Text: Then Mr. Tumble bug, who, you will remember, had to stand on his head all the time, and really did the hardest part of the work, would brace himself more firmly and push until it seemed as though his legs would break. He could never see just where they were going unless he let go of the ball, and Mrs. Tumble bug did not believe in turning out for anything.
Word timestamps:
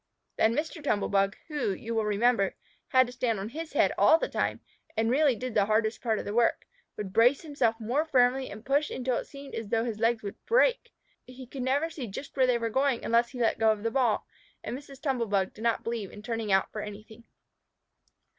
Then 0.35 0.55
Mr. 0.55 0.83
Tumble 0.83 1.09
bug, 1.09 1.37
who, 1.47 1.73
you 1.73 1.93
will 1.93 2.05
remember, 2.05 2.55
had 2.87 3.05
to 3.05 3.13
stand 3.13 3.39
on 3.39 3.49
his 3.49 3.73
head 3.73 3.93
all 3.99 4.17
the 4.17 4.27
time, 4.27 4.59
and 4.97 5.11
really 5.11 5.35
did 5.35 5.53
the 5.53 5.65
hardest 5.67 6.01
part 6.01 6.17
of 6.17 6.25
the 6.25 6.33
work, 6.33 6.65
would 6.97 7.13
brace 7.13 7.41
himself 7.43 7.79
more 7.79 8.03
firmly 8.03 8.49
and 8.49 8.65
push 8.65 8.89
until 8.89 9.17
it 9.17 9.27
seemed 9.27 9.53
as 9.53 9.67
though 9.69 9.85
his 9.85 9.99
legs 9.99 10.23
would 10.23 10.43
break. 10.47 10.91
He 11.27 11.45
could 11.45 11.61
never 11.61 11.91
see 11.91 12.07
just 12.07 12.35
where 12.35 12.47
they 12.47 12.57
were 12.57 12.71
going 12.71 13.05
unless 13.05 13.29
he 13.29 13.39
let 13.39 13.59
go 13.59 13.71
of 13.71 13.83
the 13.83 13.91
ball, 13.91 14.25
and 14.63 14.75
Mrs. 14.75 14.99
Tumble 14.99 15.27
bug 15.27 15.53
did 15.53 15.61
not 15.63 15.83
believe 15.83 16.09
in 16.11 16.23
turning 16.23 16.51
out 16.51 16.71
for 16.71 16.81
anything. 16.81 17.25